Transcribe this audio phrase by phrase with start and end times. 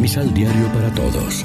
[0.00, 1.44] Misal Diario para Todos.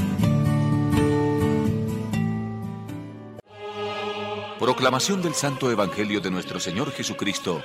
[4.60, 7.64] Proclamación del Santo Evangelio de nuestro Señor Jesucristo,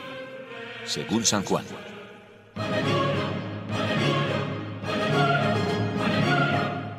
[0.87, 1.67] según San Juan.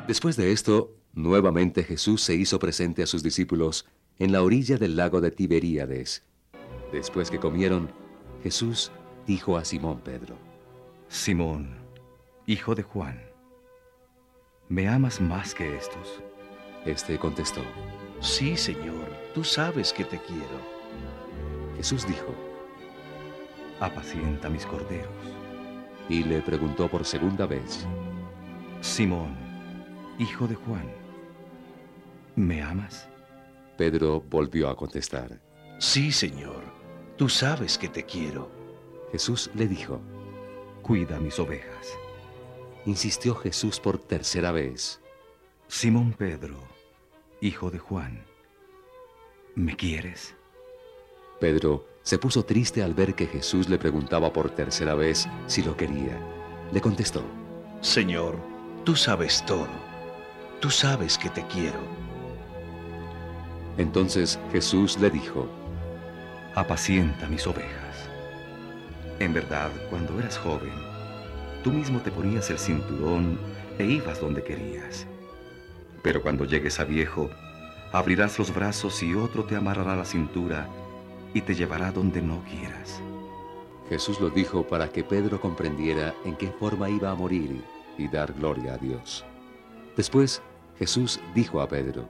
[0.06, 3.86] Después de esto, nuevamente Jesús se hizo presente a sus discípulos
[4.20, 6.22] en la orilla del lago de Tiberíades.
[6.92, 7.90] Después que comieron,
[8.44, 8.92] Jesús
[9.26, 10.36] dijo a Simón Pedro,
[11.08, 11.74] Simón,
[12.46, 13.29] hijo de Juan,
[14.70, 16.22] ¿me amas más que estos?
[16.86, 17.60] Este contestó,
[18.20, 20.60] Sí, Señor, tú sabes que te quiero.
[21.76, 22.34] Jesús dijo,
[23.80, 25.10] Apacienta mis corderos.
[26.08, 27.86] y le preguntó por segunda vez,
[28.80, 29.36] Simón,
[30.18, 30.90] hijo de Juan,
[32.36, 33.08] ¿me amas?
[33.76, 35.40] Pedro volvió a contestar.
[35.78, 36.62] Sí, Señor,
[37.16, 38.50] tú sabes que te quiero.
[39.12, 40.00] Jesús le dijo,
[40.82, 41.96] Cuida mis ovejas.
[42.86, 45.00] Insistió Jesús por tercera vez.
[45.68, 46.56] Simón Pedro,
[47.40, 48.24] hijo de Juan,
[49.54, 50.34] ¿me quieres?
[51.38, 55.76] Pedro se puso triste al ver que Jesús le preguntaba por tercera vez si lo
[55.76, 56.18] quería.
[56.72, 57.22] Le contestó,
[57.80, 58.38] Señor,
[58.84, 59.68] tú sabes todo.
[60.60, 61.80] Tú sabes que te quiero.
[63.78, 65.48] entonces Jesús le dijo,
[66.54, 68.08] Apacienta mis ovejas.
[69.20, 70.72] En verdad, cuando eras joven,
[71.62, 73.38] tú mismo te ponías el cinturón
[73.78, 75.06] e ibas donde querías.
[76.02, 77.30] Pero cuando llegues a viejo,
[77.92, 80.68] abrirás los brazos y otro te amarrará la cintura
[81.34, 83.00] y te llevará donde no quieras.
[83.88, 87.62] Jesús lo dijo para que Pedro comprendiera en qué forma iba a morir
[87.98, 89.24] y dar gloria a Dios.
[89.96, 90.42] Después
[90.78, 92.08] Jesús dijo a Pedro,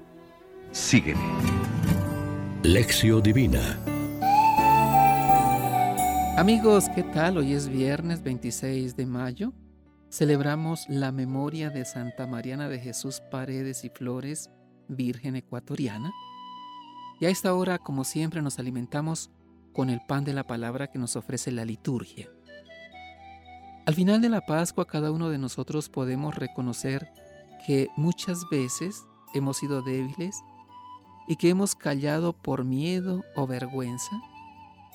[0.73, 1.25] Sígueme.
[2.63, 3.79] Lección Divina.
[6.37, 7.37] Amigos, ¿qué tal?
[7.37, 9.53] Hoy es viernes 26 de mayo.
[10.11, 14.51] Celebramos la memoria de Santa Mariana de Jesús Paredes y Flores,
[14.89, 16.13] Virgen Ecuatoriana.
[17.21, 19.31] Y a esta hora, como siempre, nos alimentamos
[19.73, 22.31] con el pan de la palabra que nos ofrece la liturgia.
[23.85, 27.11] Al final de la Pascua, cada uno de nosotros podemos reconocer
[27.67, 29.05] que muchas veces
[29.35, 30.41] hemos sido débiles
[31.29, 34.21] y que hemos callado por miedo o vergüenza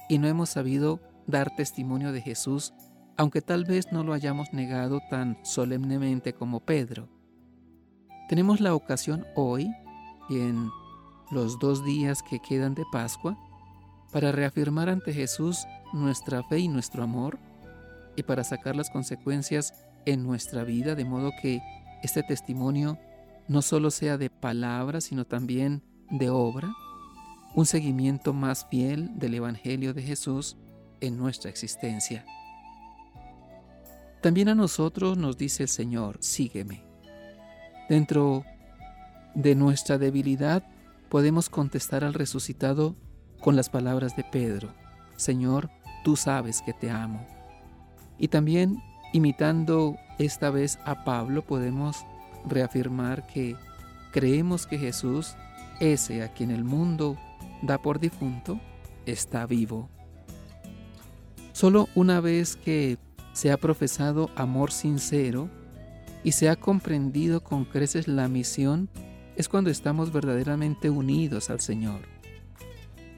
[0.10, 2.74] y no hemos sabido dar testimonio de Jesús,
[3.18, 7.10] aunque tal vez no lo hayamos negado tan solemnemente como Pedro.
[8.30, 9.72] Tenemos la ocasión hoy
[10.30, 10.70] y en
[11.32, 13.38] los dos días que quedan de Pascua
[14.12, 17.38] para reafirmar ante Jesús nuestra fe y nuestro amor
[18.16, 19.74] y para sacar las consecuencias
[20.06, 21.62] en nuestra vida de modo que
[22.04, 22.98] este testimonio
[23.48, 26.74] no solo sea de palabra, sino también de obra,
[27.56, 30.58] un seguimiento más fiel del Evangelio de Jesús
[31.08, 32.26] en nuestra existencia.
[34.22, 36.84] También a nosotros nos dice el Señor, sígueme.
[37.90, 38.44] Dentro
[39.36, 40.64] de nuestra debilidad
[41.10, 42.96] podemos contestar al resucitado
[43.40, 44.74] con las palabras de Pedro,
[45.18, 45.70] Señor,
[46.04, 47.26] tú sabes que te amo.
[48.18, 48.82] Y también,
[49.14, 52.06] imitando esta vez a Pablo, podemos
[52.48, 53.56] reafirmar que
[54.12, 55.36] creemos que Jesús,
[55.80, 57.18] ese a quien el mundo
[57.62, 58.60] da por difunto,
[59.06, 59.90] está vivo.
[61.56, 62.98] Solo una vez que
[63.32, 65.50] se ha profesado amor sincero
[66.22, 68.90] y se ha comprendido con creces la misión,
[69.38, 72.02] es cuando estamos verdaderamente unidos al Señor.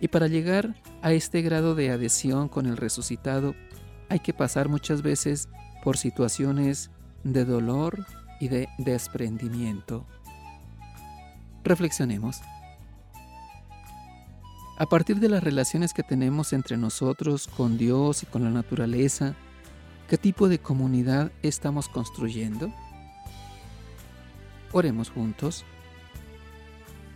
[0.02, 3.56] Y para llegar a este grado de adhesión con el resucitado,
[4.08, 5.50] hay que pasar muchas veces
[5.84, 6.92] por situaciones
[7.24, 8.06] de dolor
[8.40, 10.06] y de desprendimiento.
[11.64, 12.40] Reflexionemos.
[14.80, 19.34] A partir de las relaciones que tenemos entre nosotros, con Dios y con la naturaleza,
[20.08, 22.72] ¿qué tipo de comunidad estamos construyendo?
[24.72, 25.66] Oremos juntos.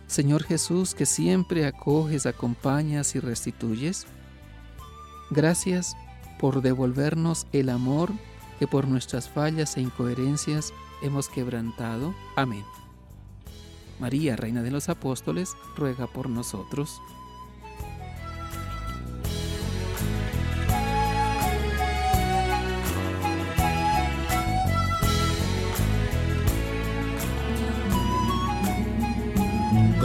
[0.08, 4.06] Señor Jesús, que siempre acoges, acompañas y restituyes,
[5.30, 5.96] gracias
[6.40, 8.10] por devolvernos el amor
[8.58, 12.12] que por nuestras fallas e incoherencias hemos quebrantado.
[12.34, 12.64] Amén.
[14.00, 17.00] María, Reina de los Apóstoles, ruega por nosotros.